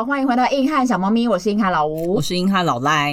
[0.00, 3.12] 好，欢迎回到硬汉小猫咪，我是硬汉老吴，我是硬汉老赖。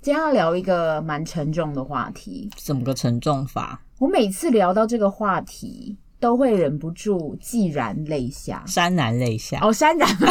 [0.00, 3.80] 今天要聊一个蛮沉重的话题，怎么个沉重法？
[4.00, 9.60] 我每次聊到这个话题，都会忍不住潸然泪下，潸然泪下。
[9.62, 10.28] 哦，潸然吗？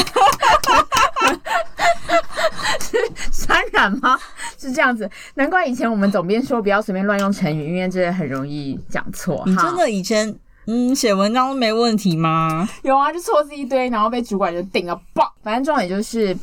[2.81, 2.97] 是
[3.31, 4.19] 潸然吗？
[4.57, 9.41] 是这样子，难怪以前我们总编说不要随便乱用成语，因为这很容易讲错。
[9.45, 10.35] 你真的以前
[10.67, 12.67] 嗯写文章都没问题吗？
[12.83, 15.33] 有啊，就错字一堆，然后被主管就顶了爆。
[15.41, 16.33] 反正重点就是，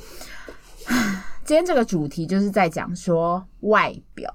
[1.44, 4.34] 今天这个主题就是在讲说外表。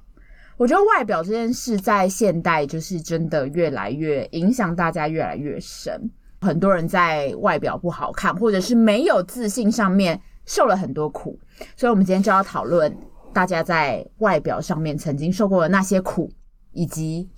[0.55, 6.09] 我觉得外表这件事在现代就是真的越来越影响大家越来越深。
[6.41, 11.37] 很多人在外表不好看或者是没有自信上面受了很多苦，
[11.75, 12.95] 所以我们今天就要讨论
[13.33, 16.31] 大家在外表上面曾经受过的那些苦，
[16.71, 17.29] 以及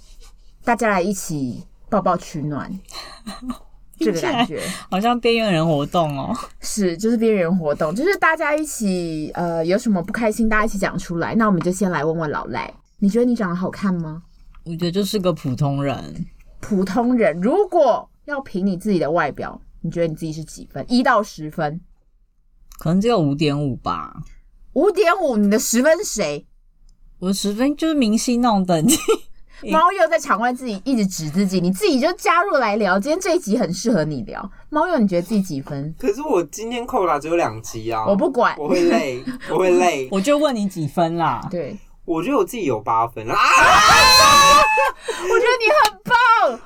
[0.63, 2.71] 大家来一起抱抱取暖，
[3.97, 6.35] 这个感觉好像边缘人活动哦。
[6.59, 11.35] 是，就是边缘活动，就是大家一起呃有什么不开心，大家一起讲出来。
[11.35, 12.73] 那我们就先来问问老赖。
[12.97, 14.23] 你觉得你长得好看吗？
[14.63, 16.25] 我觉得就是个普通人。
[16.59, 20.83] 普通人，如果要凭你自己的外表，你觉得你自己是几分？
[20.87, 21.79] 一到十分，
[22.79, 24.15] 可能只有五点五吧。
[24.73, 26.47] 五点五，你的十分是谁？
[27.19, 28.97] 我的十分就是明星那种等级。
[29.63, 32.99] 猫又在场外自己一直指自己，你自己就加入来聊。
[32.99, 34.49] 今天这一集很适合你聊。
[34.69, 35.93] 猫又，你觉得自己几分？
[35.99, 38.05] 可是我今天扣啦只有两集啊！
[38.07, 40.07] 我不管，我会累， 我会累。
[40.11, 41.47] 我就问你几分啦？
[41.49, 41.77] 对。
[42.03, 43.33] 我觉得我自己有八分啊！
[43.33, 43.39] 啊
[45.07, 46.13] 我觉得你很棒。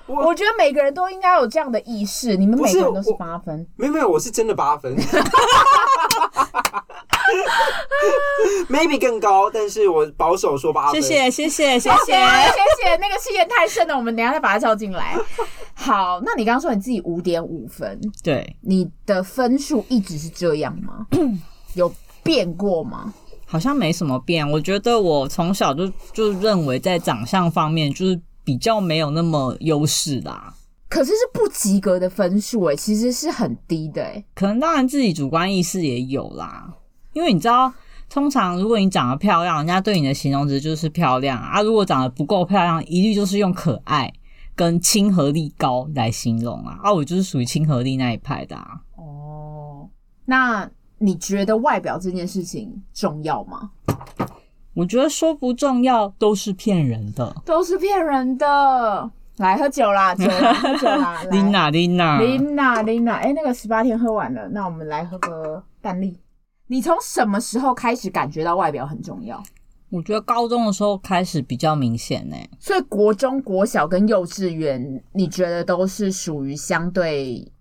[0.07, 2.35] 我，我觉得每个人都应该有这样的意识。
[2.35, 3.65] 你们每个人都是八分？
[3.77, 4.93] 没有没有，我是真的八分。
[8.69, 11.01] Maybe 更高，但是我保守说八分。
[11.01, 12.95] 谢谢谢谢谢谢 谢谢。
[12.99, 15.17] 那个气焰太深了，我们等一下再把它叫进来。
[15.73, 21.07] 好，那你刚刚说你自己五点五分，对，你的分数一直是这样吗？
[21.75, 21.91] 有
[22.23, 23.13] 变过吗？
[23.45, 30.53] 好像没什么变，我觉得我从小就就认为在长相方面就是比较没有那么优势啦。
[30.89, 34.25] 可是是不及格的分数诶，其实是很低的诶。
[34.33, 36.67] 可能当然自己主观意识也有啦，
[37.13, 37.71] 因为你知道，
[38.09, 44.11] 通常如果你长得漂亮，人家对你的形容词就是漂亮啊；如果长得不够漂亮，一律就是用可爱
[44.55, 46.79] 跟亲和力高来形容啊。
[46.83, 48.81] 啊，我就是属于亲和力那一派的啊。
[48.95, 49.89] 哦，
[50.25, 50.69] 那。
[51.01, 53.69] 你觉得外表这件事情重要吗？
[54.73, 59.09] 我觉得说不重要都是骗人的，都是骗人的。
[59.37, 61.23] 来喝酒啦， 酒啦，喝酒啦。
[61.31, 63.13] 琳娜，琳娜，琳娜，琳娜。
[63.13, 66.19] 哎，那个十八天喝完了，那我们来喝个淡丽。
[66.69, 69.43] 你从什么时候开始感觉到外表很重要？
[69.89, 72.35] 我觉得高中的时候开始比较明显呢。
[72.59, 77.51] 所以国中国小跟幼稚园，你觉得都是属于相对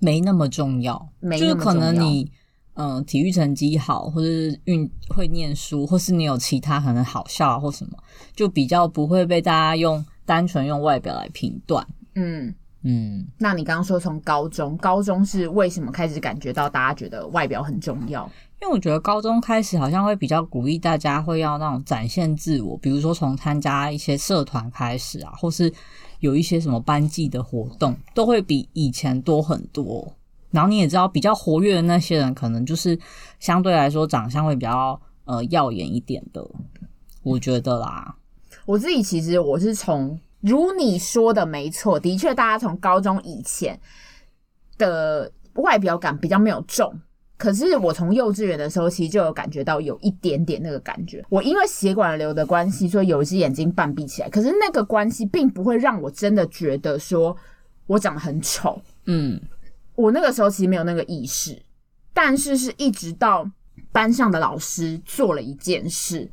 [0.00, 2.30] 没那么重要，没那么重要，就是可能你。
[2.78, 7.96] 嗯，体育成绩好，或者是运会念书，或是你有其他可能好笑或什么，
[8.34, 11.86] 就比较不会被大家用单纯用外表来评断。
[12.16, 18.30] 嗯嗯，那你刚刚说从高中，高中是为什么开始感觉到大家觉得外表很重要？
[18.66, 25.72] 因为我觉得高中开始好像会比较鼓励大家会要那种展现自我，比如说从参加一些社团开始啊，或是
[26.18, 30.12] 有一些什么班级的活动，都会比以前多很多。
[30.50, 32.98] 然后你也知道，比较活跃的那些人，可能就是
[33.38, 36.44] 相对来说长相会比较呃耀眼一点的，
[37.22, 38.16] 我觉得啦。
[38.64, 43.78] 我自己其实我是从如你说的没错，的确大家从高中以前
[44.76, 46.92] 的外表感比较没有重，
[47.36, 51.24] 可是我从幼稚园的时候，其实就有感觉到有一点点那个感觉。
[51.28, 57.36] 我因为血管瘤的关系，所以有一只眼睛半闭起来，可是那个关系并不会让我真的觉得说
[57.86, 59.40] 我长得很丑，嗯。
[59.94, 61.58] 我那个时候其实没有那个意识，
[62.12, 63.50] 但是是一直到
[63.92, 66.30] 班上的老师做了一件事。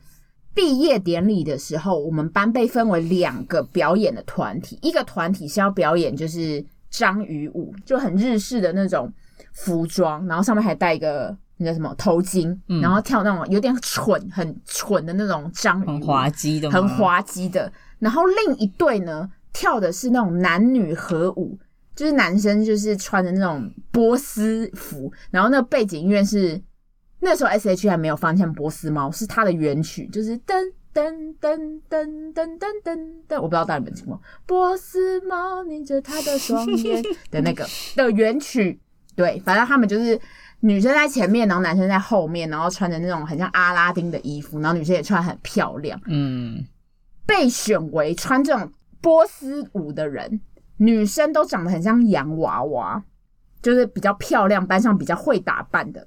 [0.53, 9.09] 毕业典礼的时候，我们班被分为两个表演的团体，一个团体是要表演就是章鱼舞，就很日式的那种
[9.53, 17.71] 服装，然后上面还戴一个那叫什么头巾，嗯、然后跳那种有点蠢、很蠢的那种章鱼舞，很滑稽的，很滑稽的。
[17.99, 21.57] 然后另一队呢，跳的是那种男女合舞。
[21.95, 26.59] 就是男生就是穿着那种波斯服，然后那个背景音乐是
[27.19, 30.55] 那时候 S H 还没有发现波斯猫，是它的原曲，就是噔
[30.91, 37.63] 噔噔噔噔噔噔噔，我不知道大家有没有听过波斯猫拧着他的双眼 的那个
[37.95, 38.79] 的原曲。
[39.15, 40.19] 对，反正他们就是
[40.61, 45.99] 女生在前面，然后男生在后面，然后穿着那种很像阿拉丁的衣服，然后女生也穿很漂亮。
[46.07, 46.65] 嗯，
[47.25, 48.71] 被选为穿这种
[49.01, 50.41] 波斯舞的人。
[50.77, 53.01] 女生都长得很像洋娃娃，
[53.61, 56.05] 就是比较漂亮，班上比较会打扮的。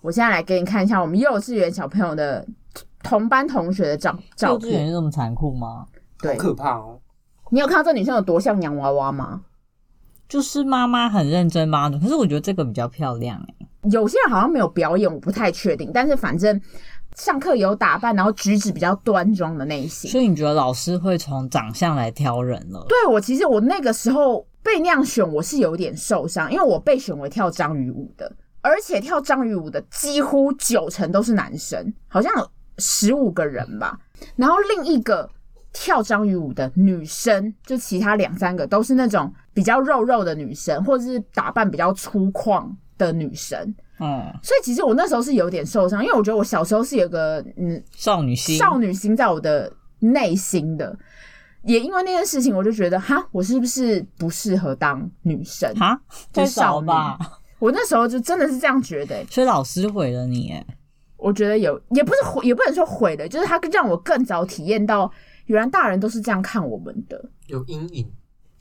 [0.00, 2.44] 我现在来给你看一下我们幼稚园小朋友的
[3.02, 5.86] 同班同学的照照幼稚园是这么残酷吗？
[6.18, 6.98] 对，好可怕哦！
[7.50, 9.42] 你有看到这女生有多像洋娃娃吗？
[10.28, 11.88] 就是妈妈很认真吗？
[11.90, 13.90] 可是我觉得这个比较漂亮哎、欸。
[13.90, 15.90] 有些人好像没有表演，我不太确定。
[15.94, 16.60] 但是反正
[17.14, 20.10] 上课有打扮，然后举止比较端庄的类型。
[20.10, 22.84] 所以你觉得老师会从长相来挑人了？
[22.88, 28.30] 对，我其实我那个时候被那样选，我是有点受伤，因为我被选为跳章鱼舞的，
[28.60, 33.98] 而且跳章鱼舞的几乎九成都是男生，好像有十五个人吧。
[34.34, 35.30] 然后另一个。
[35.78, 43.58] 跳章鱼舞的女生，就其他两三个都是那种比较肉肉的女生，或者是打扮比较粗犷的女生。
[43.98, 50.94] 嗯，所以其实我那时候是有点受伤，因为我觉得我小时候是有个嗯少女心，少女心在我的内心的。
[51.62, 55.72] 也因为那件事情，我就觉得哈，我是不是不适合当女生？
[55.74, 55.98] 哈，
[56.34, 57.18] 太少吧。
[57.58, 59.24] 我那时候就真的是这样觉得。
[59.30, 60.52] 所以老师毁了你？
[60.52, 60.66] 哎，
[61.16, 65.10] 我觉得有，也不是毁，也不能说毁了，就是他让我更早体验到。
[65.46, 68.12] 原来大人都是这样看我们的，有阴影，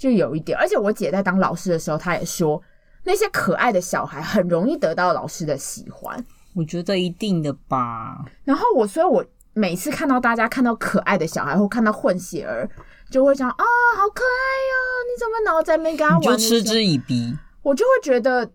[0.06, 0.56] 就有一点。
[0.56, 2.62] 而且我姐在当老师的时候，她也说，
[3.06, 6.24] 那些可爱的小孩很容易得到老师的喜欢。
[6.54, 8.24] 我觉得一定的吧。
[8.44, 12.70] 然后我，所以我每次看到大家看到可爱的小孩，或看到混血儿，
[13.10, 13.56] 就会想啊，
[13.98, 14.74] 好可爱哟！
[15.10, 16.22] 你怎么脑子没跟他玩？
[16.22, 17.36] 你就嗤之以鼻。
[17.64, 18.52] 我就会觉得，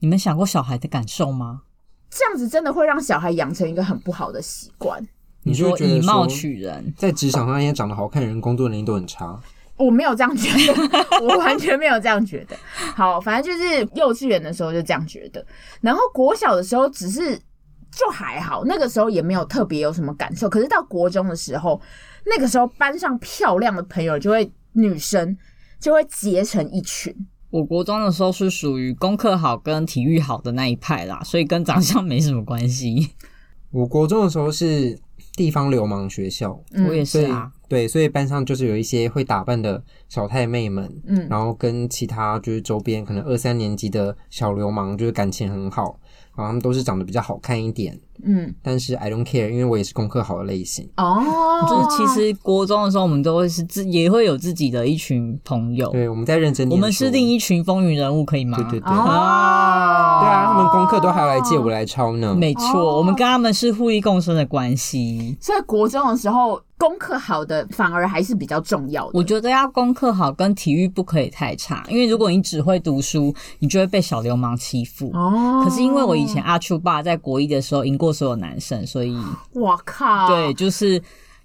[0.00, 1.62] 你们想过小孩的感受吗？
[2.10, 5.08] 这样子真的会让小孩养成一个很不好的习惯。
[5.44, 9.40] 你说以貌取人，在职场上那些长得好看的人，工作能力都很差。
[9.80, 12.56] 我没有这样觉得，我完全没有这样觉得。
[12.94, 15.44] 好，反正就是幼稚园的时候就这样觉得，
[15.80, 17.36] 然后国小的时候只是
[17.90, 20.48] 就还好，那个时候也没有特别有什么感受。
[20.48, 21.80] 可是到国中的时候，
[22.26, 25.36] 那个时候班上漂亮的朋友就会女生
[25.80, 27.14] 就会结成一群。
[27.50, 33.10] 我国中的时候是属于功课好跟体育好的那一派啦，所以跟长相没什么关系。
[33.70, 34.98] 我国中的时候是。
[35.36, 37.50] 地方流氓学校，我也是啊。
[37.70, 46.00] 对，所以班上就是有一些会打扮的小太妹们，嗯，然后跟其他就是周边可能二三年级的小流氓就是感情很好，
[46.36, 47.96] 然后他们都是长得比较好看一点。
[48.24, 51.22] 嗯，但是 I don't care，因为我也是功课好的类型哦。
[51.68, 55.90] 就是其实国中的时候，我们都会是自也会有自己的一群朋友。
[55.90, 56.68] 对，我们在认真。
[56.70, 58.56] 我们是另一群风云人物，可以吗？
[58.58, 58.92] 对对对。
[58.92, 62.34] 哦，对啊，他们功课都还要来借我来抄呢。
[62.34, 65.36] 没错，我们跟他们是互益共生的关系。
[65.40, 66.60] 所以国中的时候。
[66.80, 69.10] 功课好的反而还是比较重要的。
[69.12, 75.10] 我觉得要功课好跟体育不可以太差，因为如果你只会读书，你就会被小流氓欺负。
[75.12, 75.60] 哦。
[75.62, 79.16] 可是因为我以前阿丘爸在国一的时候赢过所有男生，所以
[79.52, 81.02] 我靠，对，就是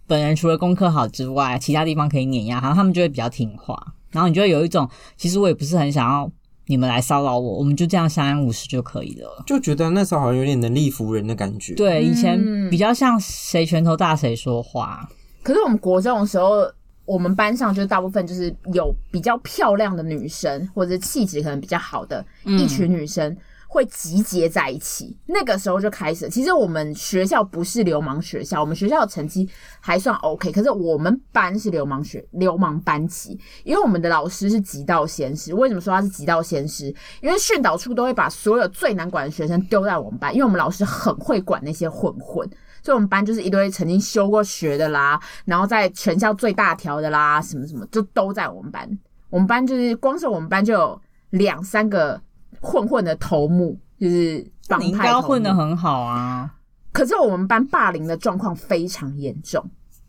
[0.08, 3.76] 本人除了功课好之外，其他地方可以碾压，然后他们就会比较听话。
[4.12, 6.32] 然后你就会有一种，其实我也不是很想要
[6.68, 9.44] 你们来骚扰我，我们就这样相安无事就可以了。
[9.46, 11.76] 就觉得那时候好像有点能力服人的感觉。
[11.76, 12.40] 对，以前
[12.70, 15.06] 比较像谁拳头大谁说话。
[15.44, 16.66] 可是我们国中的时候，
[17.04, 23.36] 我们班上就大部分就是有比较漂亮的女生，或者气质可能比较好的一群女生
[23.76, 25.16] 会集结在一起。
[25.26, 29.48] 那个时候就开始，其实我们学校不是流氓学校，我们学校的成绩
[29.80, 30.52] 还算 OK。
[30.52, 35.54] 可是我们班是流氓学流氓班级，因为我们的老师是极道先师。
[35.54, 36.86] 为什么说他是极道先师？
[37.22, 42.50] 因为训导处都会把所有最难管的学生丢在我们班，因为我们老师很会管那些混混。
[42.82, 48.88] 所以我们班就是一堆曾经休过学的啦，然后在全校最大条的啦，什么什么就都在我们班。
[49.32, 52.22] 我们班就是光是我们班就有两三个
[52.66, 54.92] 混混的头目，就是帮派头目。
[54.92, 56.54] 你应该混的很好啊。
[56.92, 59.64] 可是我们班霸凌的状况非常严重，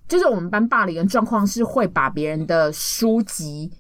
[0.09, 3.71] 就是我们班霸凌的状况是会把别人的书籍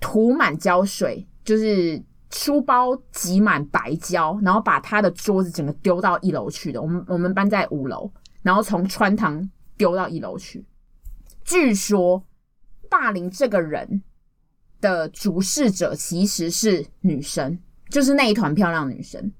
[0.00, 2.02] 涂满胶水，就是。
[2.30, 6.82] 书包挤满白胶，然后把他的桌子整个丢到一楼去的。
[6.82, 10.62] 我们我们班在五楼，然后从穿堂丢到一楼去。
[11.42, 12.22] 据说
[12.90, 14.02] 霸凌这个人
[14.78, 17.58] 的主事者其实是女生，
[17.90, 19.32] 就是那一团漂亮女生，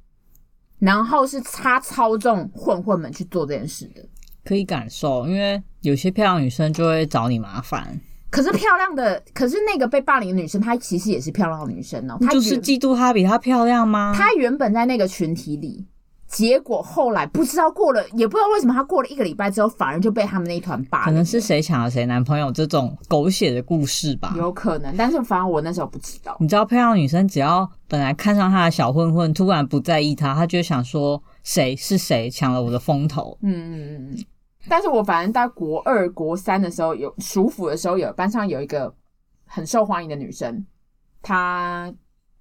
[0.78, 4.02] 然后是她操纵混混们去做这件事的。
[4.44, 8.00] 可以感受，因为有些漂亮女生就会找你麻烦。
[8.30, 12.16] 可是漂亮的，可是那个被霸凌的女生，她其实也是漂亮的女生哦。
[12.20, 14.14] 她就是嫉妒她比她漂亮吗？
[14.16, 15.86] 她原本在那个群体里，
[16.28, 21.04] 结果后来不知道过了，也不知道为什么他过了一个礼拜之后，反而就被他们那一团霸凌。
[21.06, 24.34] 可能是谁抢了谁男朋友这种狗血的故事吧。
[24.36, 26.36] 有可能，但是反正我那时候不知道。
[26.38, 33.38] 你知道，漂亮女生只要本来看上她的小混混，突然不在意他，她就想说谁是谁抢了我的风头。
[33.40, 34.24] 嗯嗯嗯。
[34.68, 38.94] 但是我反正在国二、国三的时候，有暑辅的时候，有班上有一个
[39.46, 40.66] 很受欢迎的女生，
[41.22, 41.90] 她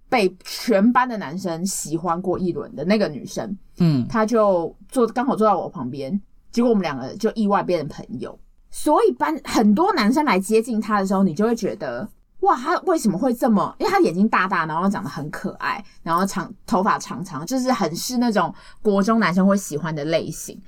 [0.10, 6.20] 被全班的男生喜欢过一轮的那个女生，嗯，她就坐刚好坐在我旁边，
[6.52, 8.38] 结果我们两个就意外变成朋友。
[8.70, 12.08] 所以班很多男生来接近她的时候，你就会觉得
[12.42, 13.76] 哇，她为什么会这么？
[13.80, 20.62] 因为她眼睛大大，然后长得很可爱，然后长头发长长，就是很是那种国中男生会喜欢的类型。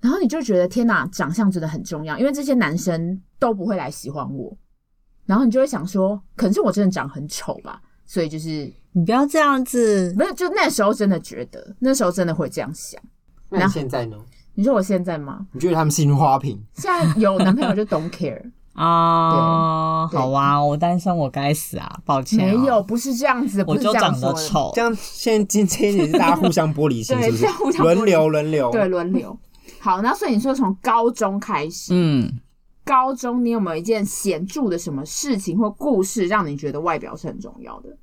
[0.00, 4.56] 然后你就觉得天哪，长相真的很重要，因为这些男生都不会来喜欢我。
[5.26, 7.80] 然后你就会想说，可能是我真的长很丑吧？
[8.06, 13.00] 所以就是你不要这样子，不是就那时候真的觉得，那时候真的会这样想。
[13.48, 14.16] 那你现在呢？
[14.54, 15.46] 你说我现在吗？
[15.52, 16.60] 你觉得他们是一花瓶？
[16.74, 18.42] 现在有男朋友就 don't care
[18.74, 20.06] 啊？
[20.08, 22.00] 好啊，我单身，我该死啊！
[22.04, 24.72] 抱歉，没有，不是这样子，我就长得丑。
[24.74, 27.78] 这样现在今天也是大家互相玻璃心，是不是？
[27.82, 29.38] 轮流轮流，对，轮流。
[29.78, 32.40] 好，那所以你说从高中开始，嗯，
[32.84, 37.96] 高中你有没有一件显著的什么事情或故事，让你觉得外表是很重要的？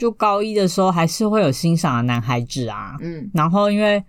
[0.00, 4.02] 就高一的时候，还是会有欣赏的男孩子啊，嗯，然后因为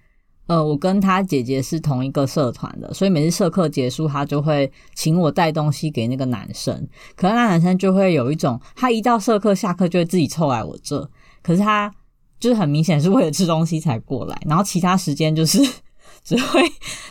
[0.48, 6.88] 呃，我跟他姐姐是同一个社团的，所以每次社课结束，他就会请我带东西给那个男生。
[7.18, 11.10] 可是那男生就会有一种，他一到社课下课就会自己凑来我这，
[11.44, 11.94] 可是他
[12.40, 15.62] 就是很明显是为了吃东西才过来，然后其他时间就是。
[16.24, 16.62] 只会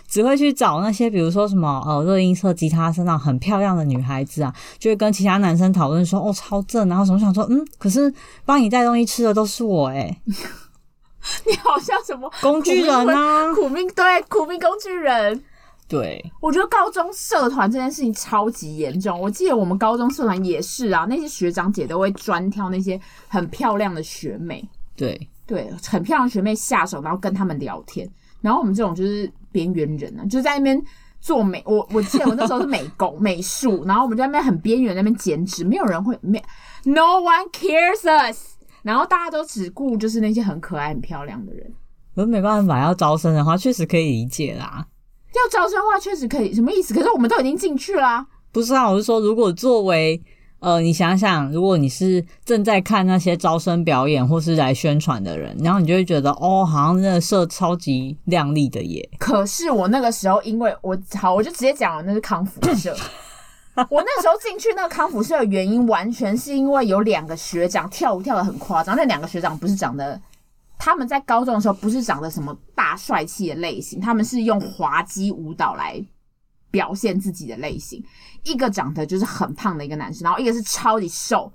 [0.09, 8.13] 只会去找那些，比如说什么呃，热音社、吉他身上很漂亮的女孩子啊，就会跟其他男生讨论说哦，超正，然后什么想说嗯，可是
[8.45, 10.21] 帮你带东西吃的都是我诶、欸、
[11.47, 15.43] 你好像什么 工具人啊，苦命对苦命工具人。
[15.89, 19.21] 对，我觉得高中社团这件事情超级严重。
[19.21, 24.65] 我记得我们高中社团也是啊，那些学长姐都会专挑那些很漂亮的学妹，
[24.97, 28.09] 对对，很漂亮的学妹下手，然后跟他们聊天。
[28.41, 30.83] 然后我们这种就是边缘人啊，就在那边
[31.21, 31.63] 做美。
[31.67, 36.43] 我我记得我那时候是美工美术，然后我们在那边很边缘那边剪纸，没有人会没
[36.85, 38.57] ，No one cares us。
[38.83, 41.73] 然后大家都只顾就是那些很可爱、很漂亮的人。
[42.15, 44.87] 可是没办法，要招生的话，确实可以理解啦。
[45.35, 46.95] 要招生的话，确实可以，什么意思？
[46.95, 48.27] 可是我们都已经进去啦。
[48.51, 50.23] 不是啊，我是说，如果作为。
[50.61, 59.09] 呃，你想想，如果你是正在看那些招生表演或是来宣传的人，然后你就会觉得，哦，好像那个社超级亮丽的耶。
[59.19, 62.95] 可是我那个时候，因为我好，我就直接讲了，那是康复社。
[63.89, 68.95] 我那时候进去那个康复社的原因，完全是因为有两个学长跳舞跳得很夸张。
[68.95, 70.21] 那两个学长不是长得，
[70.79, 76.05] 他们在高中的时候不是长得什么大帅气的类型，他们是用滑稽舞蹈来。
[76.71, 78.05] 表现自己的类型，
[78.45, 81.53] 一个长得就是很胖的一个男生，然后一个是超级瘦，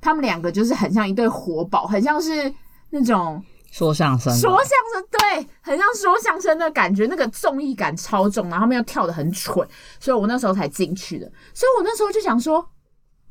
[0.00, 2.52] 他们两个就是很像一对活宝，很像是
[2.90, 9.68] 那种说相声，说相声，对，很像说相声的感觉，那个综艺感超重，然后他们又跳的很蠢，
[10.00, 12.66] 所以我那时候才进去的，所以我那时候就想说，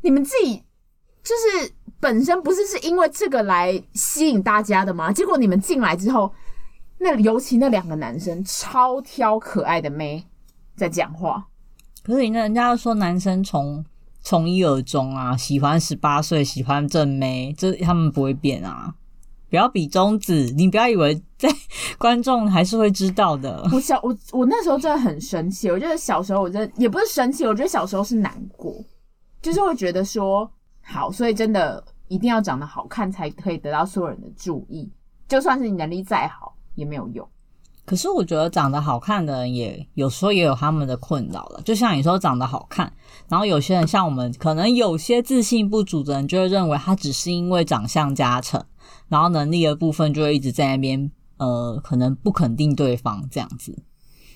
[0.02, 0.58] 你们自己
[1.24, 5.12] 就是本身不是是因为这个来吸引大家的吗？
[5.12, 6.32] 结果你们进来之后，
[7.00, 10.28] 那尤其那两个男生超挑可爱的妹。
[10.76, 11.48] 在讲话，
[12.04, 13.84] 可是人家人家说男生从
[14.22, 18.96] 从一而终啊，喜欢十八岁，喜欢正妹，这他们不会变啊。
[19.48, 21.48] 不要比中指，你不要以为在
[21.98, 23.66] 观众还是会知道的。
[23.72, 28.76] 我小我我那时候真的很生气，我觉得小时候我真的也不是生气，我觉得小时候是难过，
[29.42, 30.52] 就是会觉得说
[30.82, 34.92] 好，所以真的一定要长得好看才可以得到所有人的注意，
[35.28, 37.26] 就算是你能力再好也没有用。
[37.86, 42.92] 可是我觉得长得好看的人也有时候也有他们的困扰了，就像你说长得好看，
[43.30, 48.64] 然后有些人像我们，可能有些自信不足的人就会认为他只是因为长相加成，
[49.08, 53.78] 然后能力的部分就会一直在那边，呃，可能不肯定对方这样子。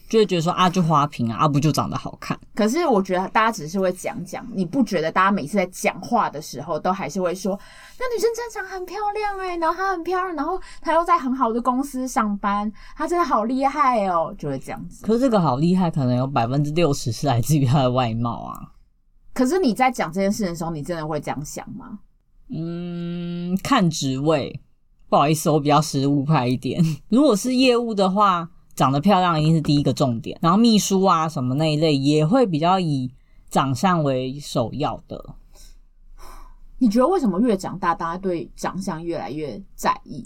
[0.10, 2.38] 就会觉得说啊，就花瓶啊，啊不就长得好看？
[2.56, 7.58] 可是我觉得大家只是会讲讲，你不觉得大家每次在讲话的时候，都还是会说
[8.00, 15.06] 那女生真的长很漂亮哎、欸、然后她很漂亮，然后她又在很好的公司上班，她真的好厉害哦，就会这样子。
[15.06, 18.74] 可是这个好厉害，可能有百分之六十是来自于她的外貌啊。
[19.32, 22.00] 可是你在讲这件事的时候，你真的会这样想吗？
[22.50, 24.60] 嗯，看职位，
[25.08, 26.84] 不好意思，我比较实务派一点。
[27.10, 28.50] 如果是业务的话。
[28.80, 33.12] 长得漂亮一定是第一个重点，然后秘书啊什么那一类也会比较以
[33.50, 35.36] 长相为首要的。
[36.78, 40.26] 你觉得为什么越长大，大家对长相越来越在意？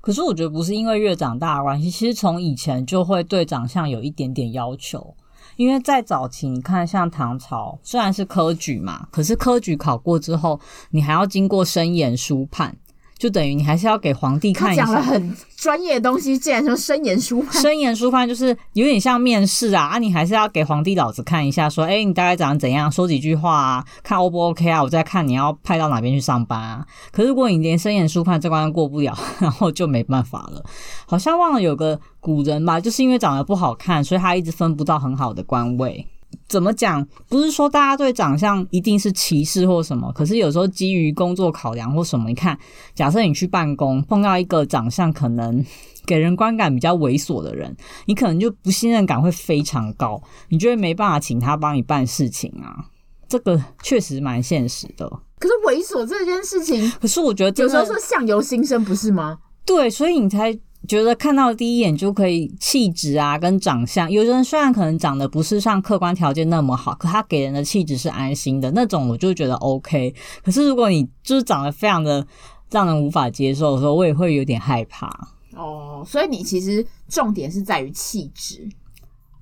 [0.00, 5.16] 可是我觉得不是因为越长大的关系，其实从以前就会对长相有一点点要求。
[5.56, 12.76] 因为在早期，你看像唐朝，虽然是科举嘛，可是科举考过之后，你还要经过生验书判。
[13.18, 14.86] 就等于你还是要给皇帝看一下。
[14.86, 19.98] 他讲了很专业的东西，竟然说深颜书判，深颜书判就是有点像面试啊啊！
[19.98, 24.82] 你还是要给皇帝老子看一下，说，哎、欸，你大概长怎样，说几句话啊，看 O 不 OK 啊？
[24.82, 26.86] 我再看你要派到哪边去上班啊？
[27.10, 30.64] 可是如果你连深颜书判这关过不了， 然后就没办法了。
[31.06, 36.06] 好像忘了有个古人吧，就是因为长得不好看，所以他一直分不到很好的官位。
[36.48, 37.06] 怎么讲？
[37.28, 42.58] 不是说大家对长相一定是歧视或什么，可是有时候基于工作考量或什么，你看，
[42.94, 45.62] 假设你去办公碰到一个长相可能
[46.06, 47.76] 给人观感比较猥琐的人，
[48.06, 52.86] 你可能就不信任感会非常高，你就会没办法请他帮你办事情啊。
[53.28, 55.06] 这个确实蛮现实的。
[55.38, 59.38] 可是猥琐这件事情，可是我觉得有时候说相由心生，不是吗？
[59.66, 60.58] 对，所以你才。
[60.86, 70.14] 觉得看到第一眼就可以气质啊，跟长相，有人虽然可能长得不是像客观条件那么好，可他给人的气质是安心的那种，我就觉得 OK。
[70.42, 72.26] 可是如果你就是长得非常的
[72.70, 75.10] 让人无法接受的时候，我也会有点害怕。
[75.56, 78.68] 哦，所以你其实重点是在于气质。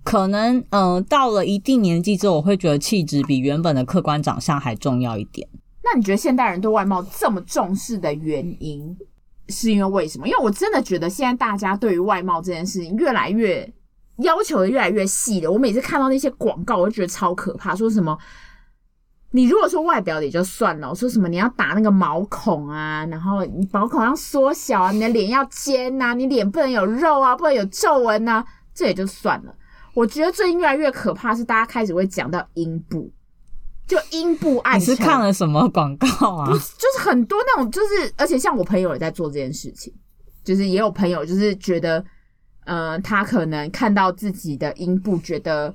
[0.02, 5.46] 可能嗯、呃，到了一定年纪之后，我会觉得气质比原本的客观长相还重要一点。
[5.84, 8.96] 那你觉得现代人对外貌这么重视的原因？
[9.48, 10.26] 是因为为什么？
[10.26, 13.72] 因为我真的觉得现在大家对于外貌这件事情越来越
[14.18, 15.50] 要求的越来越细了。
[15.50, 17.74] 我每次看到那些广告，我就觉得超可怕。
[17.74, 18.18] 说什么
[19.32, 29.54] 你如果说外表也就算了，说什么你要打那个毛孔啊，然后你毛孔要缩小啊，你的脸要尖呐，你脸不能有肉啊，不能有皱纹呐，这也就算了。
[29.92, 33.10] 我觉得最近越来越可怕是大家开始会讲到阴部。
[33.86, 36.46] 就阴部暗沉，你是看了什么广告啊？
[36.50, 36.60] 不，就
[36.92, 39.94] 是很多那种，就是而且像我朋友也在做这件事情，
[40.42, 42.04] 就是也有朋友就是觉得，
[42.64, 45.74] 呃，他可能看到自己的阴部，觉得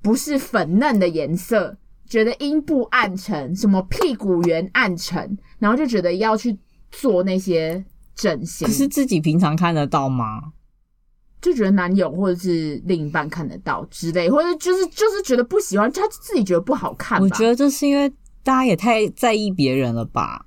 [0.00, 1.76] 不是粉嫩的颜色，
[2.08, 6.56] 觉得阴部暗沉，什么屁股圆暗沉，然后就觉得要去
[6.90, 7.84] 做那些
[8.14, 8.66] 整形。
[8.66, 10.52] 可是自己平常看得到吗？
[11.42, 17.20] 就觉得男友或者是另一半看得到之类，或者就是就是觉得不喜欢，他自己觉得不好看。
[17.20, 18.08] 我觉得这是因为
[18.42, 20.46] 大家也太在意别人了吧。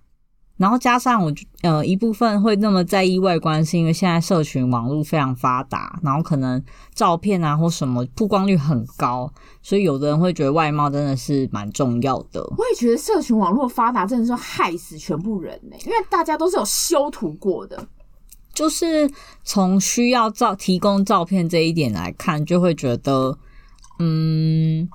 [0.58, 1.30] 然后加上我
[1.63, 9.30] 呃一部分会那么在意外观，是因为现在社群网络非常发达，然后可能照片啊或什么曝光率很高，
[9.62, 12.41] 所以有的人会觉得外貌真的是蛮重要的。
[12.58, 17.86] 我也觉得社群网络发达真的是害死全部人呢、欸，因为大家都是有修图过的。
[18.56, 19.08] 就是
[19.44, 23.38] 从需要照提供照片这一点来看，就会觉得，
[24.00, 24.89] 嗯，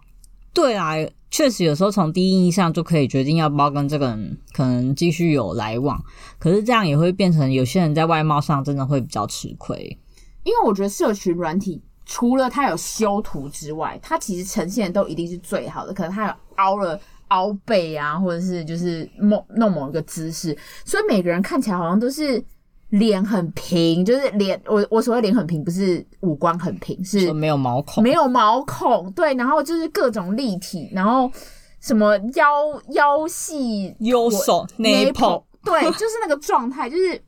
[0.55, 0.95] 对啊，
[1.31, 6.03] 确实有时候从第一印象就可以决定要不要跟这个人可能继续有来往。
[6.39, 9.97] 可是这样也会变成有些人在外貌上真的会比较吃亏，
[10.43, 15.93] 因为我觉得社群软体除了它有修图之外，它其实呈现的都一定是最好的。
[15.93, 22.43] 可能它有凹了凹背啊，或者是就是某弄某一个姿势，所以每个人看起来好像都是。
[22.91, 31.31] 脸很平，就是脸，我我所谓脸很平，不是五官很平，是没有毛孔，没有毛孔，对，然后就是各种立体，然后
[31.81, 32.45] 什么腰
[32.91, 37.23] 腰细，右手 nipple，对，就是那个状态，就是，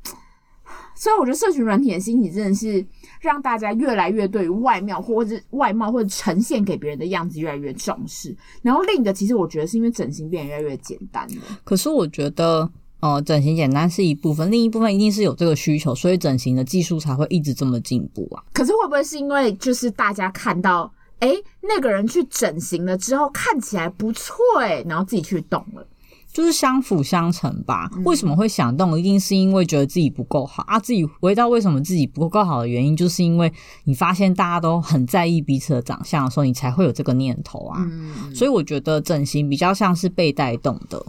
[0.96, 2.85] 所以我觉得社群软体的兴起真的是
[3.20, 12.68] 让大家越来越对于外貌或者外貌或者呈现给别人的样子越来越重视，然后另一个其实我觉得是因为整形变得越来越简单了，可是我觉得。
[13.03, 18.41] 呃，整形简单是一部分，另一部分一定是有这个需求，所以整形的技术才会一直这么进步啊。
[18.53, 20.88] 可是会不会是因为就是大家看到，
[21.19, 25.85] 哎、欸，那个人去整形了之后看起来不错，哎，然后自己去动了，
[26.33, 27.91] 就是相辅相成吧？
[28.05, 28.97] 为什么会想动？
[28.97, 30.79] 一定是因为觉得自己不够好啊。
[30.79, 37.85] 自己回到为什么自己不够好的原因，就是因为你发现大家都很在意彼此的长相的时候，你才会有这个念头啊。
[37.91, 41.05] 嗯，所以我觉得整形比较像是被带动的。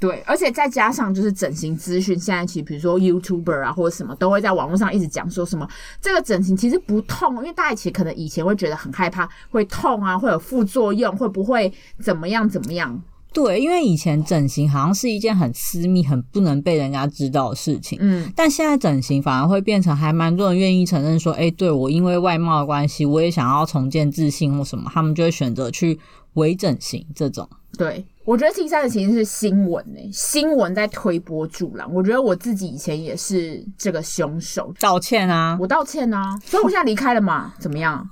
[0.00, 5.68] 对，而且再加上就是整形资讯，现在其实比如说 YouTuber 啊或者什么，都会在网络上一直讲说什么
[6.00, 13.02] 这个整形其实不痛，因为大家其实可能以前会觉得很害怕，会痛啊，会有副作用，会不会怎么样怎么样？
[13.30, 25.98] 对，因为以前整形好像是一件很私密、很不能被人家知道的事情，嗯，但现在整形反而会变成还蛮多人愿意承认说，哎，对，我因为外貌的关系，我也想要重建自信或什么，他们就会选择去
[26.34, 27.48] 微整形这种。
[27.76, 28.06] 对。
[28.24, 31.90] 我觉得第三个其实是新闻诶、欸，新闻在推波助澜。
[31.90, 38.06] 我觉得我自己以前也是这个凶手，道歉啊，我道歉啊，所以我现在离开了嘛， 怎么样？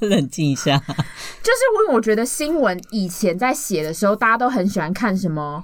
[0.00, 5.62] 冷静一下，就是因为我觉得新闻以前在写的时候，大家都很喜欢看什么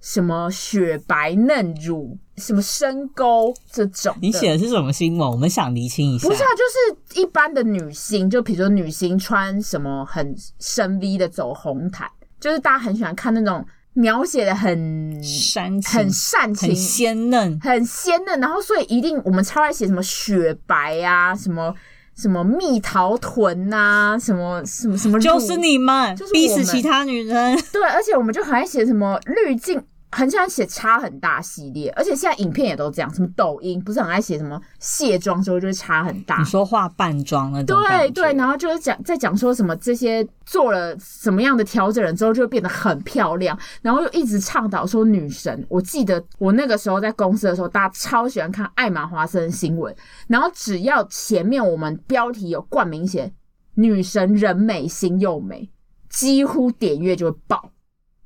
[0.00, 4.14] 什么雪白嫩乳，什么深沟这种。
[4.20, 5.30] 你写的是什么新闻？
[5.30, 6.28] 我们想厘清一下。
[6.28, 12.08] 不是啊，就是一般的女星，就比如说女星穿什么很深 V 的走红毯。
[12.40, 18.38] 就是大家很喜欢看那种描写的很煽情，很煽情，很鲜嫩，很鲜嫩。
[18.38, 21.74] 然后所以一定我们超爱写什么雪白啊，什么
[22.20, 27.56] 什么蜜桃臀呐，什么什么什么，就是你们，就是逼死其他女人。
[27.72, 29.80] 对，而且我们就很爱写什么滤镜。
[30.10, 33.12] 很喜欢写差很大系列，而且现在影片也都这样。
[33.14, 36.38] 什么抖音不是很爱写什么卸妆之后就会差很大？
[36.38, 37.78] 你说化半妆那种？
[37.82, 45.66] 对对，然后就是讲在讲说什么这些做了什么样的调整了之后就会变得很漂亮，然后又一直倡导说女神。
[45.68, 49.94] 我记得我那个时候在公司的时候，大家超喜欢看艾玛华森新闻，
[50.26, 53.32] 然后只要前面我们标题有冠名写
[53.76, 55.68] “女神人美心又美”，
[56.08, 57.70] 几乎点阅就会爆。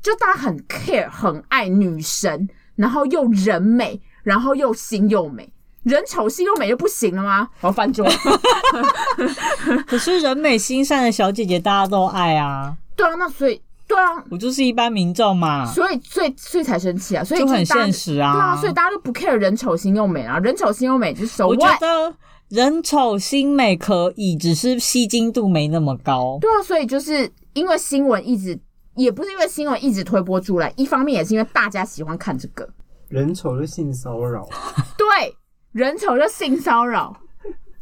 [0.03, 5.49] 就大家很 care，很爱女神，然后又人美，然后又心又美，
[5.85, 7.49] 人丑心又美就不行了吗？
[7.61, 8.05] 我要翻桌。
[9.87, 12.77] 可是人美心善的小姐姐大家都爱啊。
[12.97, 15.65] 对啊，那所以对啊，我就是一般民众嘛。
[15.67, 18.33] 所以所以所以才生气啊，所以就很现实啊。
[18.33, 21.47] 对啊，所以大家都不 care 人丑心又美啊，人丑心又美就是手。
[21.47, 22.13] 我觉得
[22.49, 26.39] 人丑心美可以，只是吸睛度没那么高。
[26.41, 28.59] 对啊，所以就是因为新闻一直。
[28.95, 32.69] 也不是因为新闻一直推波助澜，一方面也是因为大家喜欢看这个。
[33.09, 34.49] 人丑就性骚扰，
[34.97, 35.37] 对，
[35.73, 37.15] 人丑就性骚扰，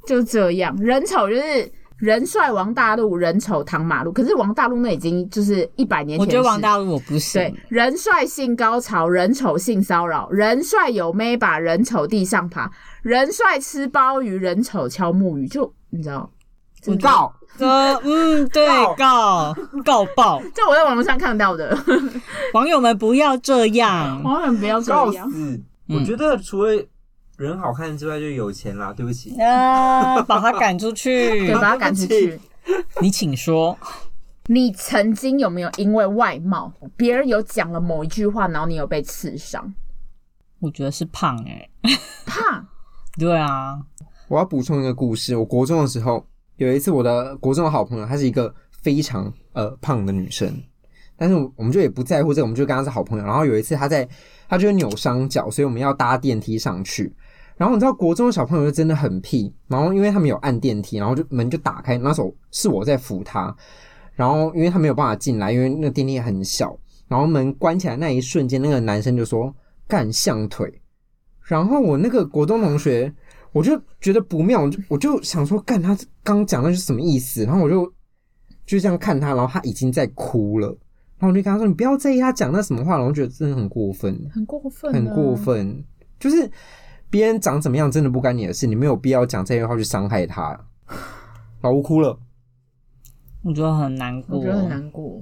[0.06, 0.76] 就这样。
[0.76, 4.10] 人丑就是人帅王大陆，人丑唐马路。
[4.10, 6.26] 可是王大陆那已经就是一百年前。
[6.26, 7.38] 我觉得王大陆我不是。
[7.38, 10.28] 对，人帅性高潮，人丑性骚扰。
[10.30, 12.70] 人帅有妹把人丑地上爬，
[13.02, 15.46] 人帅吃鲍鱼，人丑敲木鱼。
[15.46, 16.30] 就你知道？
[17.00, 17.34] 告。
[17.58, 21.76] 呃，嗯，对，告告爆，这我在网络上看到的。
[22.54, 25.26] 网友们不要这样，网友们不要这样。
[25.26, 25.60] 告死！
[25.88, 26.82] 我觉得除了
[27.36, 28.94] 人好看之外，就有钱啦。
[28.94, 32.40] 对不起，啊，把他赶出去， 对，把他赶出去。
[33.02, 33.76] 你请说，
[34.46, 39.74] 你曾经有没有因为外貌，别人有讲了某一句话，然后你有被刺伤？
[40.60, 42.66] 我觉得是胖哎、欸，胖。
[43.18, 43.78] 对啊，
[44.28, 45.36] 我要补充一个故事。
[45.36, 46.24] 我国中的时候。
[46.60, 50.54] 有一次，我的国中的好朋友，她是一个非常呃胖的女生，
[51.16, 53.24] 但是我们就也不在乎这个，我们就跟她是好朋友。
[53.24, 54.06] 然后有一次，她在，
[54.46, 57.10] 她就扭伤脚，所以我们要搭电梯上去。
[57.56, 59.50] 然后你知道，国中的小朋友就真的很屁。
[59.68, 63.56] 然后因为他们有按电梯，然后就门就打开，那时候是我在扶她。
[64.12, 66.78] 然后因为他没有办法进来，因为那个电梯很小。
[67.08, 69.54] 然后门关起来那一瞬间，那个男生就说
[69.88, 70.70] 干象腿。
[71.42, 73.10] 然后我那个国中同学。
[73.52, 77.44] 我就觉得不妙，我就我就想说，干他刚讲那是什么意思？
[77.44, 77.84] 然后我就
[78.64, 80.68] 就这样看他，然后他已经在哭了，
[81.18, 85.84] 然后我就跟他说：“你不要在意他讲那什么话。”然后我觉得真的很过分，很过分，很过分。
[86.20, 86.48] 就是
[87.10, 90.58] 别人长怎么样，真的不关你的事，你没有必要讲这些话去伤害他。
[91.62, 92.16] 老吴哭了，
[93.42, 95.20] 我觉得很难过，我觉得很难过。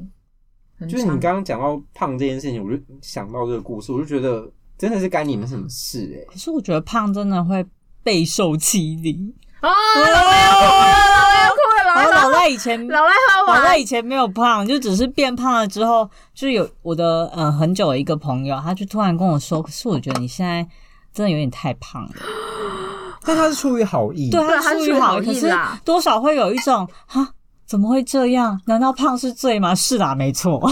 [0.86, 6.26] 就是你刚刚讲到胖这件事情，我就想到这个故事，我就觉得真的是干你们什么事哎、欸？
[6.26, 7.64] 可是我觉得胖真的会。
[8.08, 9.68] 备受欺凌啊！
[9.68, 20.66] 老赖要哭了，老赖要哭了，老赖老赖以前老赖好老赖以前没有胖，就只是变胖了之后，就有我的嗯很久的一个朋友，他就突然跟我说：“可是我觉得你现在
[21.12, 22.12] 真的有点太胖了。
[23.24, 27.28] ”但他是出于好意，对，他是出于好意，可是多少会有一种哈，
[27.66, 28.58] 怎么会这样？
[28.64, 29.74] 难道胖是罪吗？
[29.74, 30.66] 是啦，没错，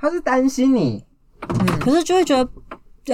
[0.00, 1.04] 他是担心你，
[1.42, 2.50] 嗯，可是就会觉得，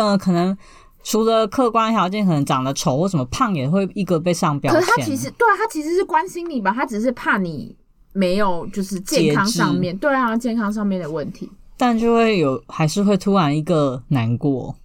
[0.00, 0.56] 呃，可能。
[1.02, 4.80] 除了客观条件，可能长得丑或什么胖也会一个被上标签。
[4.80, 7.76] 可是他其实对啊，他其实是关心你吧，他只是怕你
[8.12, 11.50] 没有就是健康上面，对啊，健康上面的问题。
[11.76, 14.76] 但就会有，还是会突然一个难过。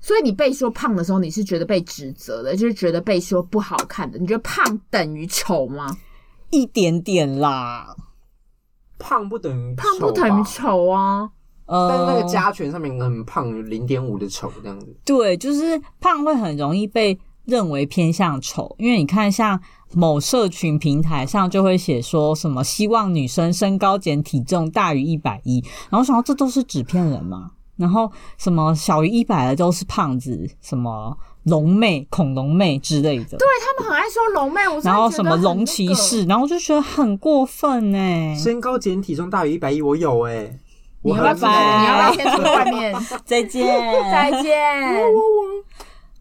[0.00, 4.18] 所以你被说胖的时候，你是觉得被指责的，就是觉得被说不好看的。
[4.18, 5.96] 你觉得胖等于丑吗？
[6.50, 7.96] 一点点啦，
[8.98, 11.30] 胖不等于胖不等于丑啊。
[11.66, 14.94] 呃，但是那个加权上面很胖，零点五的丑这样子。
[15.04, 19.58] 对，就是胖会很容易被认为偏向丑，因为你看，像
[19.92, 33.38] 某社群平台上就会写说什么希望女生身高减体重大于一百一，然后想到这都是纸片人嘛，然后什么小于一百的都是胖子，什么龙妹、恐龙妹之类的。
[33.38, 38.34] 对，他们很爱说龙妹，我然后什么龙骑士，然后就觉得很过分哎。
[38.36, 40.42] 身高减体重大于一百一，我有哎。
[40.42, 40.63] 你
[41.12, 41.78] 要不要？
[41.80, 42.94] 你要不要先出外面？
[43.24, 43.66] 再见，
[44.10, 44.52] 再见。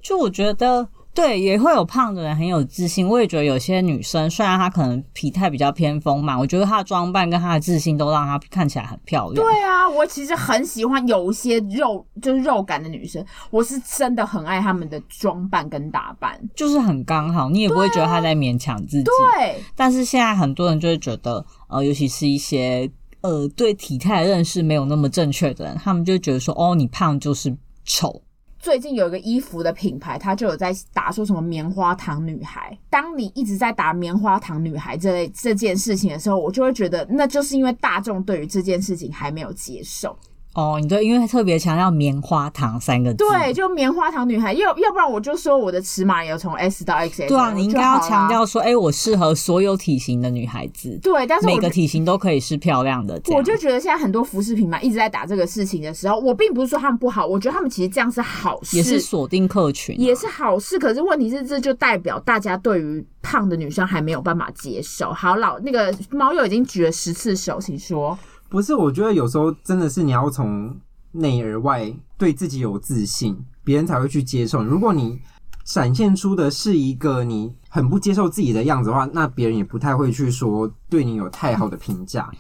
[0.02, 3.08] 就我觉得，对，也会有胖的人很有自信。
[3.08, 9.36] 我也觉得有些女生，虽然她可能体态比较偏丰满，我觉得她的装扮跟她的自信都让她看起来很漂亮。
[9.36, 19.04] 对啊，我其实很喜欢有一些肉，就是肉感的女生，我是真的很爱她们的装扮跟打扮，就是很刚好，你也不会觉得她在勉强自己。
[19.06, 19.64] 对。
[19.78, 22.92] 但是现在很多人就会觉得，呃，尤其是一些。
[23.24, 28.22] 呃对体态认识没有那么正确的人，他们就觉得说，哦，你胖就是丑。
[28.60, 32.78] 最近有一个衣服的品牌，它就有在打说什么棉花糖女孩。
[32.90, 40.18] 当你一直在打棉花糖女孩这类这件事情的时候，我就会觉得，那就是因为大众对于这件事情还没有接受。
[40.56, 47.28] 哦，你对，因为特别强调棉花糖三个字，对，就棉花糖女孩，要要不然我就说我的尺码有从 S 到 XS。
[47.28, 51.00] 对啊，你应该要强调说，哎、欸，我适合所有体型的女孩子。
[51.02, 53.20] 对，但是每个体型都可以是漂亮的。
[53.32, 60.78] 我就觉得现在很多服饰品牌一直在打这个事情的时候，我并不是说他们不好，我觉得他们其实这样是好事，也是锁定客群、啊，也是好事。
[60.78, 65.12] 可是问题是，这就代表大家对于胖的女生还没有办法接受。
[65.12, 68.16] 好，老那个猫又已经举了十次手，请说。
[68.54, 70.80] 不是，我觉得有时候真的是你要从。
[71.16, 74.64] 内而外对自己有自信，别人才会去接受。
[74.64, 75.20] 如果你
[75.64, 82.32] 展现出的是一个你很不接受自己的样子的话，那别人也不太会去说对你有太好的评价。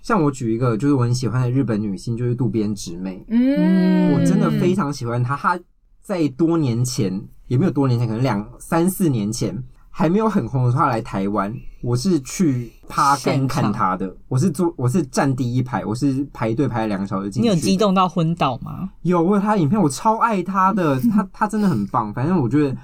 [0.00, 3.20] 像我举一个，就是我很喜欢的日本女星，就是渡边直美。
[3.26, 5.36] 嗯，我真的非常喜欢她。
[5.36, 5.58] 她
[6.00, 9.60] 在多年前，也没有多年前，可能两三四年前。
[9.90, 14.14] 还没有很红的时候，她来台湾，我是去趴跟看他的。
[14.28, 17.48] 我是坐，我是站第一排，我是排队排了两个小时进去。
[17.48, 18.90] 你有激动到昏倒吗？
[19.02, 22.12] 有，我有他的影片，我超爱他的， 他他真的很棒。
[22.12, 22.76] 反正我觉得，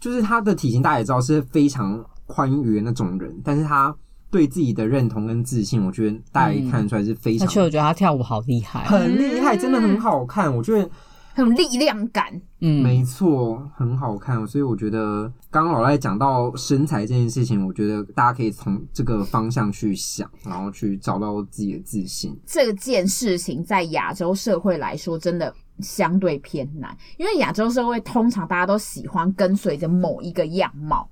[0.00, 3.94] 就是他的体型大家也知道是非常宽裕的那种人，但是他
[4.30, 7.46] 对自己的认同跟自信，我觉得大家一看得出来是非常。
[7.46, 10.54] 而且我觉得他跳舞好厉害，很厉害，真的很好看。
[10.54, 10.90] 我觉得。
[11.38, 12.28] 很有力量感，
[12.60, 14.44] 嗯，没错，很好看。
[14.44, 22.36] 所以我觉得，刚刚老赖讲到身材这件事情，我觉得大家可以从这个方向去想，然后去找到自己的自信。
[22.44, 31.08] 这件事情在亚洲社会来说，真的相对偏难，因为亚洲社会通常大家都喜欢跟随着某一个样貌，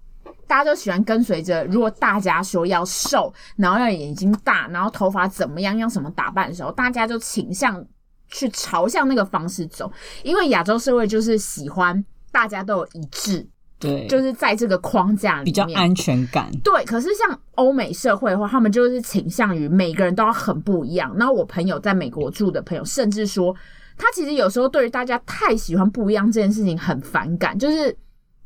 [0.49, 7.87] 大家都喜欢跟随着，如果大家说要瘦，然后要眼睛大，然后头发怎么样，要什么打扮的时候，大家就倾向。
[8.29, 9.91] 去朝向那个方式走，
[10.23, 13.47] 因为亚洲社会就是喜欢大家都有一致，
[13.79, 16.51] 对，就是在这个框架里面比较安全感。
[16.65, 21.15] 对，可是像欧美社会的话，他们就是倾向于每个人都要很不一样。
[21.17, 23.55] 然后我朋友在美国住的朋友，甚至说
[23.97, 27.97] 他其实有时候对于大家太喜欢不一样这件事情很反感，就是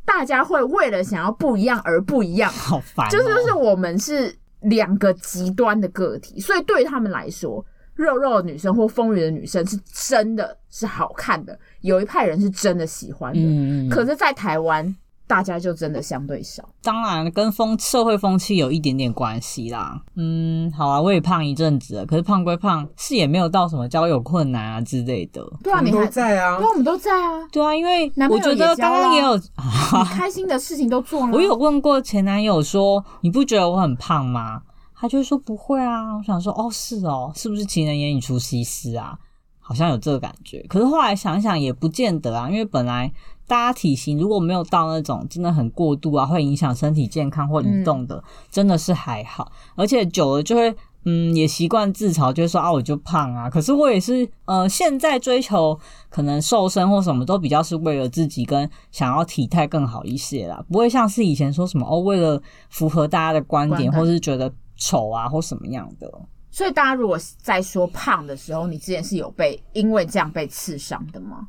[0.04, 3.10] 大家会为了想要不一样而不一样，好烦哦。
[3.10, 7.64] 就是就是我们是两个极端的个体，所以对于他们来说。
[8.00, 13.40] 肉肉的女生或丰腴的女生是真的是好看的，有一派人是真的喜欢的。
[13.40, 16.68] 嗯，可是，在台湾，大家就真的相对少。
[16.82, 20.00] 当然，跟风社会风气有一点点关系啦。
[20.16, 25.40] 嗯，好啊，我也胖一阵子了，可是胖归胖，是也没有到什么交友困难啊之类的。
[25.62, 26.58] 对啊，你还在啊？
[26.58, 27.46] 对，我们都在啊。
[27.52, 31.32] 对啊，因为我觉得刚刚也有你 开心的事情都做了。
[31.32, 34.62] 我有问过前男友说：“你不觉得我很胖吗？”
[35.00, 39.18] 他就说不会啊，我想说哦是哦，是不是情人眼里出西施啊？
[39.58, 40.62] 好像有这个感觉。
[40.68, 43.10] 可是后来想想也不见得啊，因为本来
[43.46, 49.50] 大家体型如果没有到那种真的很过度啊，会影响身体健康或移动的，嗯、真的是还好。
[49.74, 50.74] 而且久了就会
[51.06, 53.48] 嗯也习惯自嘲，就是说啊我就胖啊。
[53.48, 55.78] 可是我也是呃现在追求
[56.10, 64.52] 可能瘦身或什么都比较是为了自己跟想要体态更好一些啦，不会像是以前说什么哦为了符合大家的观点，或是觉得。
[64.80, 66.10] 丑啊，或什么样的？
[66.50, 71.48] 所以大家如果在说胖的时候，你之前是有被因为这样被刺伤的吗？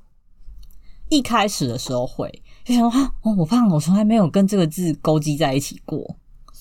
[1.09, 2.31] 一开始的时候会
[2.63, 6.15] 就想说，哦，我胖，我从来没有跟这个字勾稽在一起过。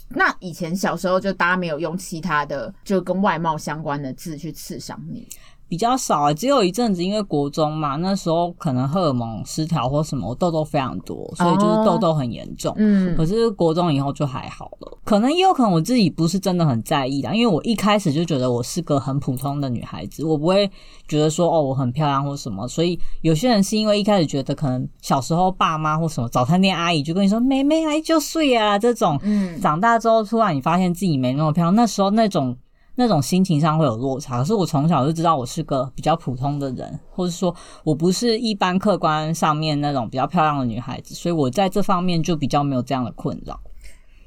[0.09, 5.29] 那以前小时候就大家没有用其他的就跟外貌相关的字去刺伤你。
[5.69, 12.75] 比较少啊，只有一阵子，因为国中嘛，那时候可能荷尔蒙失调或什么，我痘痘非常多，所以就是痘痘很严重。
[12.77, 20.71] 嗯，可是国中以后就还好了，可能也有可能我自己不是真的很在意啦，因为我一开始就觉得我是个很普通的女孩子，我不会
[21.09, 22.69] 觉得说哦我很漂亮或什么。
[22.69, 32.57] 所以有些人是因为一开始觉得可能小时候爸妈或什么早餐店阿姨就跟你说妹妹来就睡啊这种，嗯，长大之后突然你发现自己没那么漂亮，那时候那种。
[32.97, 43.59] 那种心情上会有落差，可是我从小就知道我是个比较普通的人，或者说我不是一般客观上面那种比较漂亮的女孩子，所以我在这方面就比较没有这样的困扰。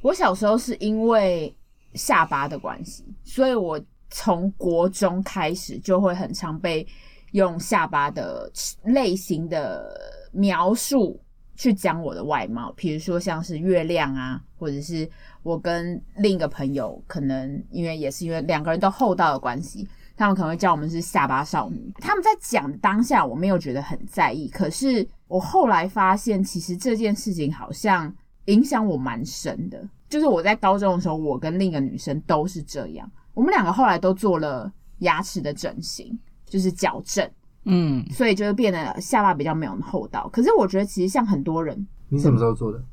[0.04, 1.52] 我小时候是因为
[1.96, 6.86] 下巴的关系，所以我从国中开始就会很常被
[7.32, 8.52] 用下巴的
[8.84, 10.00] 类型的
[10.32, 11.20] 描述
[11.56, 15.10] 去讲我的外貌，比如说像是月亮啊，或者是。
[15.44, 19.86] 我跟另一个朋友，可能因为也是因为两个人都厚道的关系，
[20.16, 21.92] 他们可能会叫我们是下巴少女。
[21.98, 24.48] 他们在讲当下，我没有觉得很在意。
[24.48, 29.88] 可是我后来发现，其实这件事情好像影响我蛮深的。
[30.10, 37.30] 就是我在高中的时候，我跟另一个女生都是这样，我们两个后来都做了牙齿的整形，就是矫正，
[37.66, 40.30] 嗯，所以就是变得下巴比较没有厚道。
[40.32, 42.84] 可是我觉得其实像很多人，你什么时候做的？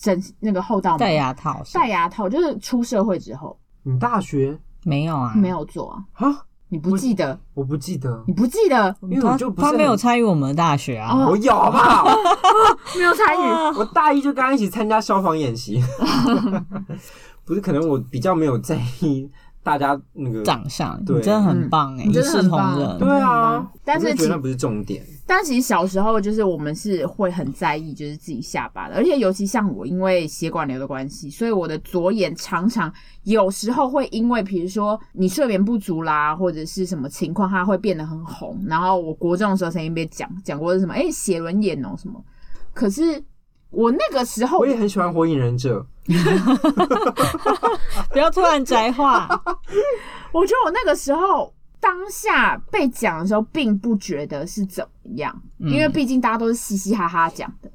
[0.00, 3.56] 整那个厚道戴牙套，戴牙套就是出社会之后。
[3.82, 5.34] 你大学没有啊？
[5.34, 6.04] 没有做啊？
[6.14, 6.46] 啊？
[6.70, 7.38] 你不记得？
[7.52, 8.96] 我不记得，你不记得？
[9.02, 11.26] 因为我就不是他没有参与我们的大学啊。
[11.28, 12.06] 我有好不好？
[12.96, 13.76] 没有参与。
[13.76, 15.82] 我大一就跟他一起参加消防演习。
[17.44, 19.28] 不是，可能我比较没有在意
[19.62, 22.98] 大家那个长相，对，你真的很棒哎，一视同仁。
[22.98, 25.04] 对啊，但是觉得那不是重点。
[25.26, 32.92] 但其实小时候就是我们是会很在意，就是自己下巴的，而且尤其像我，因为血管瘤的关系，所以我的左眼常常
[33.24, 38.58] 有时候会因为，比如说你睡眠不足啦，或者是什么情况，它会变得很红。
[38.66, 42.24] 然后我国中的时候曾经被讲讲过是什么，哎、欸，写轮眼哦、喔、什么。
[42.72, 43.22] 可是
[43.70, 45.78] 我那个时候，我也很喜欢《火影忍者》，
[48.12, 49.28] 不要突然宅话。
[50.32, 51.52] 我觉得我那个时候。
[51.82, 57.72] 当下被讲的时候，并不觉得是怎么样，因为毕竟大家都是嘻嘻哈哈讲的。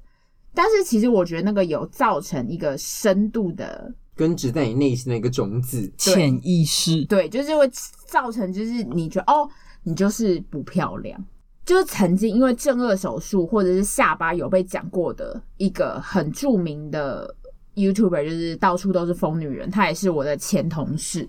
[0.54, 7.04] 但是其实我觉得那个有造成一个深度的根植在你内心的一个种子，潜意识。
[7.06, 7.68] 对，就是会
[8.06, 9.50] 造成，就是你觉得哦，
[9.82, 11.20] 你就是不漂亮。
[11.66, 17.36] 就是曾经因为正颚手术或者是下巴有被讲过的一个很著名的
[17.76, 21.28] YouTuber，就是到处都是疯女人，她也是我的前同事。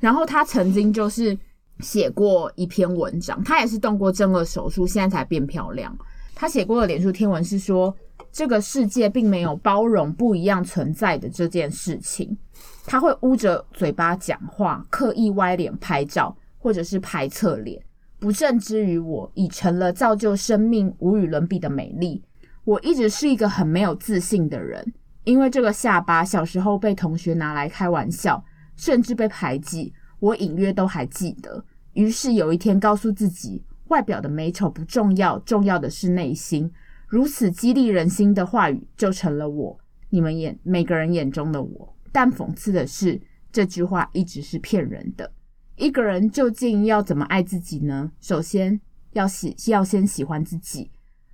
[0.00, 1.36] 然后她曾经就是。
[1.82, 5.96] 写过一篇文章，她也是动过正颚手术，现在才变漂亮。
[6.34, 7.96] 她写过的脸书贴文是说，
[8.30, 12.36] 这个世界并没有包容不一样存在的这件事情。
[12.84, 17.82] 他会捂着嘴巴讲话，刻意歪脸拍照，或者是拍侧脸。
[18.18, 22.22] 不正之于我，已成了造就生命无与伦比的美丽。
[22.64, 24.92] 我一直是一个很没有自信的人，
[25.24, 28.42] 因为这个下巴小时候被同学拿来开玩笑，
[28.76, 31.64] 甚至被排挤，我隐约都还记得。
[31.92, 36.70] 于是有一天，告诉自己，外表的美丑不重要，重要的是内心。
[37.06, 39.78] 如此激励人心的话语，就成了我，
[40.08, 41.96] 你们眼每个人眼中的我。
[42.12, 43.20] 但讽刺的是，
[43.52, 45.32] 这句话一直是骗人的。
[45.76, 48.12] 一个人究竟要怎么爱自己呢？
[48.20, 48.80] 首先
[49.12, 50.90] 要喜，要先喜欢自己。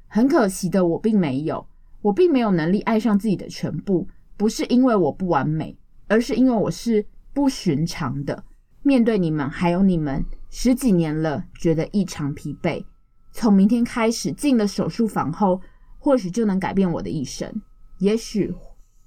[0.07, 1.67] 很可惜的，我并没有，
[2.07, 4.07] 我并没有能力爱上自己的全部。
[4.37, 5.77] 不是因为我不完美，
[6.09, 8.45] 而是因为我是不寻常的。
[8.83, 10.25] 面对你们，还有你们。
[10.51, 12.85] 十几年了，觉得异常疲惫。
[13.33, 15.61] 从明天开始，进了手术房后，
[15.99, 17.53] 或许就能改变我的一生。
[17.99, 18.55] 也许，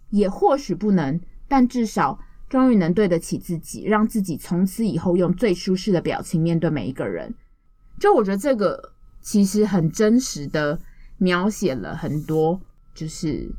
[0.10, 7.34] 也或许不能，但至少终于能对得起自己，让自己从此以后用最舒适的表情面对每一个人。
[7.98, 10.80] 就我觉得这个其实很真实的
[11.18, 12.60] 描写了很多，
[13.00, 13.50] 就是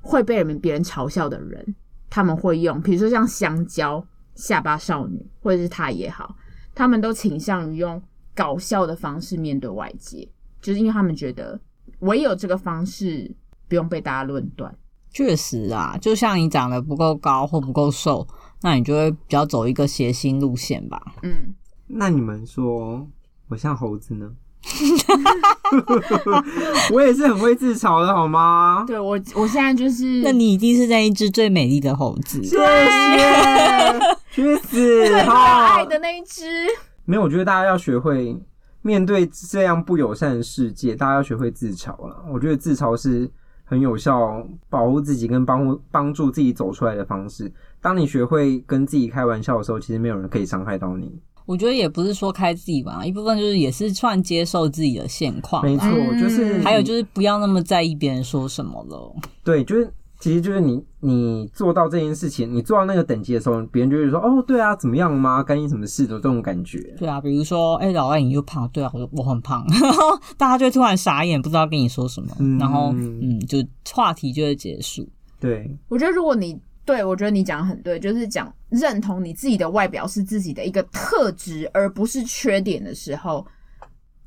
[0.00, 1.74] 会被人们别人嘲笑的人，
[2.08, 4.06] 他们会用，比如说像香蕉、
[4.36, 6.36] 下巴少女，或者是他也好。
[6.72, 8.00] 他们都倾向于用
[8.32, 10.28] 搞笑的方式面对外界，
[10.60, 11.60] 就是因为他们觉得
[11.98, 13.34] 唯有这个方式
[13.66, 14.72] 不用被大家论断。
[15.10, 18.24] 确实啊，就像你长得不够高或不够瘦，
[18.62, 21.16] 那你就会比较走一个谐星路线吧。
[21.24, 21.52] 嗯，
[21.88, 23.04] 那你们说
[23.48, 24.32] 我像猴子呢？
[26.92, 28.84] 我也是很会自嘲的，好吗？
[28.86, 32.42] 对，我，我现在就是，那你一定是在一只最美丽的猴子。
[32.42, 34.00] 谢谢。
[34.30, 35.06] 去死！
[35.06, 36.66] 最可爱的那一只。
[37.04, 38.34] 没有，我觉得大家要学会
[38.80, 42.24] 面对这样不友善的世界，大家要学会自嘲了。
[42.32, 43.30] 我觉得自嘲是
[43.64, 47.52] 很有效保护自己跟帮帮助自己走出来的方式。
[47.80, 51.20] 当你学会跟自己开玩笑的时候，其实没有人可以伤害到你。
[51.46, 55.64] 我觉得也不是说开自己玩，一部分就是也是算接受自己的现况。
[55.64, 55.88] 没错，
[56.20, 59.14] 就是还有就是不要那么在意别人说什么了。
[59.44, 59.92] 对，就是。
[60.22, 65.42] 其实就是你，你做到这件事情，你做到那个等级的时候，别人就会说：“哦，对啊，怎么样吗？
[65.42, 73.58] 干你什么事的这种感觉。”对啊，比如说，哎、欸，老外你又胖，对啊，我我很胖，然 后大家就突然傻眼，不知道跟你说什么，嗯、然后嗯，就
[73.92, 75.08] 话题就会结束。
[75.40, 83.46] 对，我觉得如果你对我觉得你讲的很对，就是讲认同你自己的外表是自己的一个特质，而不是缺点的时候。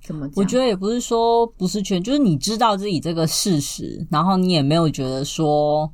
[0.02, 0.30] 怎么？
[0.36, 5.92] 我觉得也不是说不是缺，就是你知道自己这个事实，然后你也没有觉得说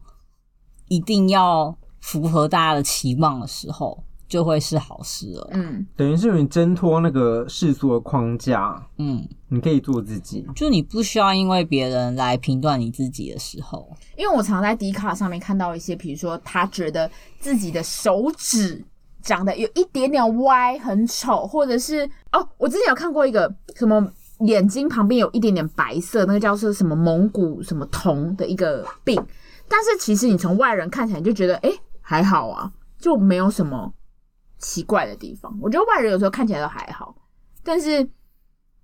[0.89, 5.49] 一定要符合大家的期望的时候，就会是好事了。
[5.51, 13.88] 嗯，等于是你挣脱那个世俗的框架，嗯，你可以做自己，就你不需要因为别人来评断你自己的时候。
[14.17, 18.84] 因为我常在 D 卡上面看到一些，比如说他觉得自己的手指。
[19.23, 24.03] 长得有一点点歪，很丑，或者是哦，我之前有看过一个什么
[24.47, 29.23] 眼睛旁边有一点点白色，那个叫做什么蒙古什么瞳的一个病，
[29.69, 31.69] 但是其实你从外人看起来就觉得，哎，
[32.01, 33.93] 还好啊，就没有什么
[34.62, 35.53] 奇怪的地方。
[35.62, 37.14] 我觉得外人有时候看起来都还好，
[37.64, 38.09] 但是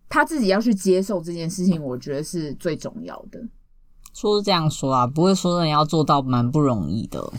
[0.10, 3.40] 他自己要去接受这件事情，我觉得是最重要的。
[4.14, 7.32] 说是这样说啊，不会说你要做到蛮不容易的。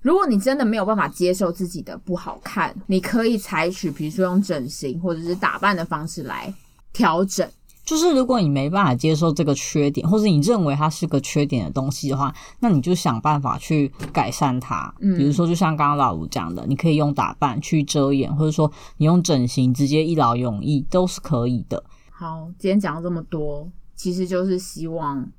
[0.00, 6.52] 如果你真的没有办法接受自己的不好看，你可以采取比如说用整形或者是打扮的方式来
[6.92, 7.48] 调整。
[7.84, 14.92] 就是如果你没办法接受这个缺点，或者你认为它是个缺点的东西的话，那你就想办法去改善它。
[15.00, 21.84] 嗯，比如说就像刚刚老吴讲的，你可以用打扮去遮掩，或者说你用整形直接一劳永逸都是可以的。
[22.10, 25.30] 好，今天讲了这么多，其实就是希望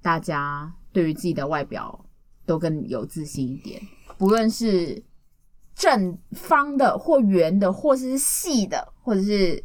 [0.00, 2.06] 大家对于自己的外表
[2.46, 3.82] 都更有自信一点，
[4.16, 5.02] 不论是
[5.74, 9.64] 正方的或圆的，或是细的，或者是。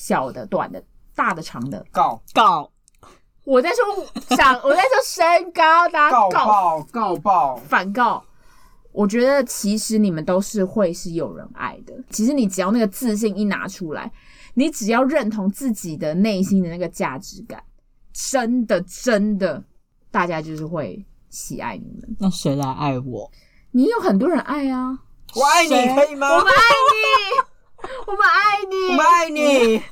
[0.00, 0.82] 小的、短的、
[1.14, 2.70] 大的、长的，告告！
[3.44, 8.24] 我在说想， 我在说身高，大家告告告报反告。
[8.92, 11.94] 我觉得其实你们都是会是有人爱的。
[12.08, 14.10] 其实你只要那个自信一拿出来，
[14.54, 17.62] 你只要认同自己的内心的那个价值感，
[18.14, 19.62] 真的真的，
[20.10, 22.16] 大家就是会喜爱你们。
[22.18, 23.30] 那谁来爱我？
[23.72, 24.98] 你有很多人爱啊！
[25.34, 26.26] 我爱你，可以吗？
[26.26, 27.49] 我们爱你。
[28.06, 29.82] 我们爱你，我们爱你。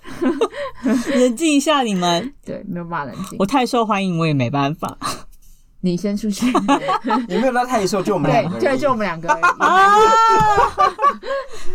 [1.21, 3.37] 冷静一下，你们对，没有办法冷静。
[3.39, 4.97] 我太受欢迎，我也没办法。
[5.81, 6.45] 你先出去。
[7.29, 9.29] 你没有到太受，就我们两个，对，就就我们两个。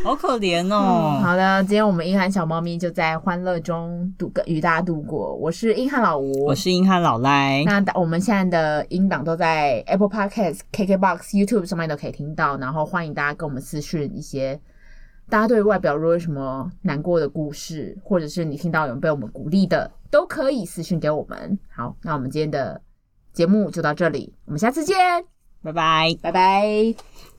[0.03, 1.23] 好可怜哦、嗯。
[1.23, 5.33] 好的，今天我们硬汉小猫咪就在欢乐中度过，与大家度过。
[5.35, 7.63] 我是英汉老吴，我是英汉老赖。
[7.63, 14.59] 那我们现在的音档都在 Apple Podcast、KKBox、YouTube 上面都可以听到，然后欢迎大家跟我们私讯一些。
[15.29, 21.57] 大家对外表如果有什么难过的故事，或者是你听到有人被我们鼓励的，都可以私信给我们。
[21.69, 22.81] 好，那我们今天的
[23.31, 24.95] 节目就到这里，我们下次见，
[25.63, 27.23] 拜拜，拜拜。